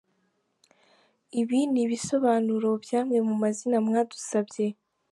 Ibi 1.39 1.59
ni 1.71 1.81
ibisobanuro 1.85 2.69
by’amwe 2.83 3.17
mu 3.27 3.35
mazina 3.41 3.77
mwadusabye. 3.85 4.67